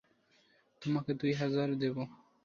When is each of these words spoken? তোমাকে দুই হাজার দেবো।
তোমাকে 0.81 1.11
দুই 1.13 1.33
হাজার 1.33 1.69
দেবো। 1.81 2.01